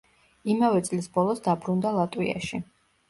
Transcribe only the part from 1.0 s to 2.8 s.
ბოლოს დაბრუნდა ლატვიაში.